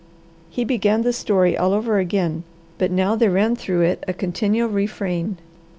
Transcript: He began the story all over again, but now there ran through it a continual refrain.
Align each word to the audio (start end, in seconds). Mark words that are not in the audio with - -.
He 0.49 0.65
began 0.65 1.03
the 1.03 1.13
story 1.13 1.55
all 1.55 1.73
over 1.73 1.99
again, 1.99 2.43
but 2.79 2.89
now 2.89 3.15
there 3.15 3.29
ran 3.29 3.55
through 3.55 3.81
it 3.81 4.03
a 4.07 4.13
continual 4.13 4.67
refrain. 4.67 5.37